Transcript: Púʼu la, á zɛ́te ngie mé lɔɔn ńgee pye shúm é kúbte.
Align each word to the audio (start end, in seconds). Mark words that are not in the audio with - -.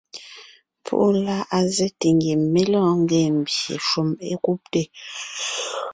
Púʼu 0.83 1.07
la, 1.25 1.35
á 1.55 1.59
zɛ́te 1.75 2.07
ngie 2.15 2.35
mé 2.51 2.61
lɔɔn 2.71 2.95
ńgee 3.03 3.29
pye 3.47 3.73
shúm 3.87 4.09
é 4.31 4.33
kúbte. 4.43 4.81